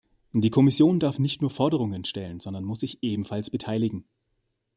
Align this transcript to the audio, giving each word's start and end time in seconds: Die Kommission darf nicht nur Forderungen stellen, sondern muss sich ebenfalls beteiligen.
Die 0.33 0.49
Kommission 0.49 0.99
darf 0.99 1.19
nicht 1.19 1.41
nur 1.43 1.51
Forderungen 1.51 2.03
stellen, 2.05 2.39
sondern 2.39 2.63
muss 2.63 2.79
sich 2.79 3.03
ebenfalls 3.03 3.51
beteiligen. 3.51 4.05